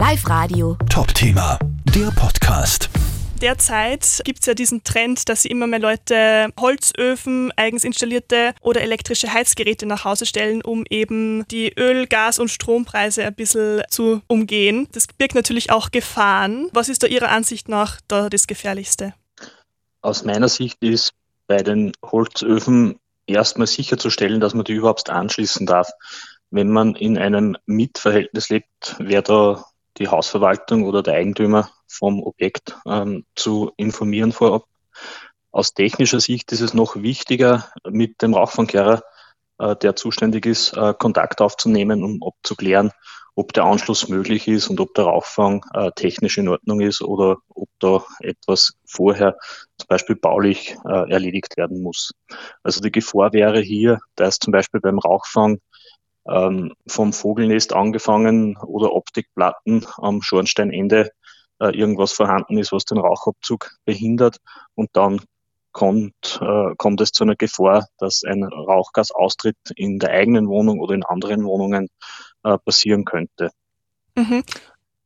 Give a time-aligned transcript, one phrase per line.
[0.00, 0.78] Live Radio.
[0.88, 1.58] Top-Thema,
[1.94, 2.88] der Podcast.
[3.42, 9.30] Derzeit gibt es ja diesen Trend, dass immer mehr Leute Holzöfen, eigens installierte oder elektrische
[9.30, 14.88] Heizgeräte nach Hause stellen, um eben die Öl-, Gas- und Strompreise ein bisschen zu umgehen.
[14.92, 16.70] Das birgt natürlich auch Gefahren.
[16.72, 19.12] Was ist da Ihrer Ansicht nach da das Gefährlichste?
[20.00, 21.12] Aus meiner Sicht ist
[21.46, 25.90] bei den Holzöfen erstmal sicherzustellen, dass man die überhaupt anschließen darf.
[26.50, 29.64] Wenn man in einem Mietverhältnis lebt, wäre da
[29.98, 34.64] die Hausverwaltung oder der Eigentümer vom Objekt ähm, zu informieren vorab.
[35.52, 39.02] Aus technischer Sicht ist es noch wichtiger, mit dem Rauchfangkehrer,
[39.58, 42.92] äh, der zuständig ist, äh, Kontakt aufzunehmen, um abzuklären,
[43.34, 47.38] ob der Anschluss möglich ist und ob der Rauchfang äh, technisch in Ordnung ist oder
[47.48, 49.36] ob da etwas vorher
[49.78, 52.12] zum Beispiel baulich äh, erledigt werden muss.
[52.62, 55.60] Also die Gefahr wäre hier, dass zum Beispiel beim Rauchfang
[56.26, 61.10] ähm, vom Vogelnest angefangen oder Optikplatten am Schornsteinende
[61.60, 64.38] äh, irgendwas vorhanden ist, was den Rauchabzug behindert
[64.74, 65.20] und dann
[65.72, 70.94] kommt, äh, kommt es zu einer Gefahr, dass ein Rauchgasaustritt in der eigenen Wohnung oder
[70.94, 71.88] in anderen Wohnungen
[72.42, 73.50] äh, passieren könnte.
[74.16, 74.42] Mhm.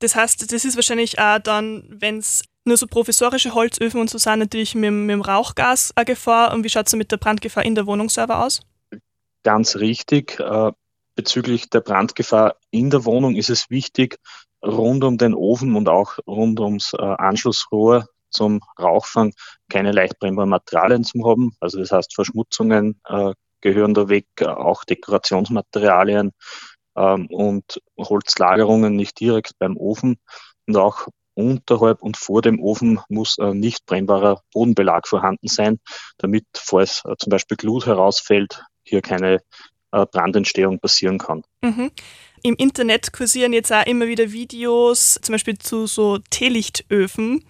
[0.00, 4.18] Das heißt, das ist wahrscheinlich auch dann, wenn es nur so provisorische Holzöfen und so
[4.18, 6.52] sind, natürlich mit, mit dem Rauchgas eine Gefahr.
[6.52, 8.60] Und wie schaut es mit der Brandgefahr in der Wohnung selber aus?
[9.42, 10.38] Ganz richtig.
[10.38, 10.72] Äh,
[11.18, 14.20] bezüglich der Brandgefahr in der Wohnung ist es wichtig,
[14.64, 19.32] rund um den Ofen und auch rund ums äh, Anschlussrohr zum Rauchfang
[19.68, 21.56] keine leicht brennbaren Materialien zu haben.
[21.58, 26.30] Also das heißt, Verschmutzungen äh, gehören da weg, auch Dekorationsmaterialien
[26.96, 30.18] ähm, und Holzlagerungen nicht direkt beim Ofen.
[30.68, 35.80] Und auch unterhalb und vor dem Ofen muss äh, nicht brennbarer Bodenbelag vorhanden sein,
[36.18, 39.40] damit, falls äh, zum Beispiel Glut herausfällt, hier keine
[39.90, 41.42] Brandentstehung passieren kann.
[41.62, 41.90] Mhm.
[42.42, 47.44] Im Internet kursieren jetzt auch immer wieder Videos, zum Beispiel zu so Teelichtöfen.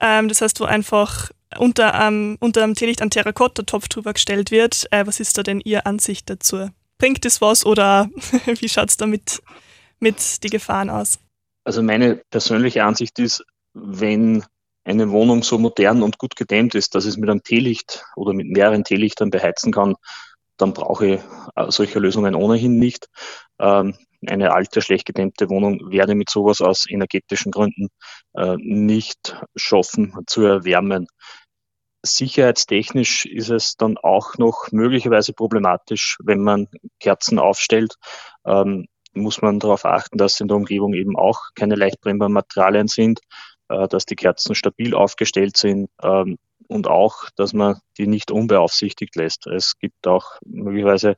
[0.00, 4.86] Ähm, das heißt, wo einfach unter, ähm, unter einem Teelicht ein Terrakotta-Topf drüber gestellt wird.
[4.90, 6.70] Äh, was ist da denn Ihre Ansicht dazu?
[6.98, 8.10] Bringt das was oder
[8.46, 9.42] wie schaut es da mit,
[10.00, 11.18] mit die Gefahren aus?
[11.64, 14.44] Also meine persönliche Ansicht ist, wenn
[14.84, 18.46] eine Wohnung so modern und gut gedämmt ist, dass es mit einem Teelicht oder mit
[18.46, 19.96] mehreren Teelichtern beheizen kann,
[20.56, 21.20] dann brauche ich
[21.54, 23.08] äh, solche Lösungen ohnehin nicht.
[23.58, 23.96] Ähm,
[24.26, 27.88] eine alte, schlecht gedämmte Wohnung werde mit sowas aus energetischen Gründen
[28.34, 31.06] äh, nicht schaffen zu erwärmen.
[32.02, 36.68] Sicherheitstechnisch ist es dann auch noch möglicherweise problematisch, wenn man
[37.00, 37.96] Kerzen aufstellt.
[38.46, 43.20] Ähm, muss man darauf achten, dass in der Umgebung eben auch keine leichtbrennbaren Materialien sind,
[43.68, 45.90] äh, dass die Kerzen stabil aufgestellt sind.
[46.68, 49.46] Und auch, dass man die nicht unbeaufsichtigt lässt.
[49.46, 51.16] Es gibt auch möglicherweise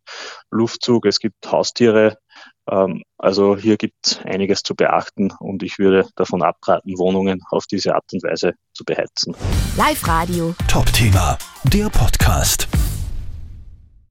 [0.51, 2.19] Luftzug, es gibt Haustiere.
[2.71, 7.67] Ähm, also hier gibt es einiges zu beachten und ich würde davon abraten, Wohnungen auf
[7.67, 9.35] diese Art und Weise zu beheizen.
[9.77, 10.55] Live Radio.
[10.69, 12.69] Top-Thema, der Podcast.